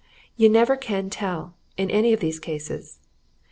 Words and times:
You 0.35 0.49
never 0.49 0.77
can 0.77 1.11
tell 1.11 1.53
in 1.77 1.91
any 1.91 2.11
of 2.11 2.21
these 2.21 2.39
cases. 2.39 2.97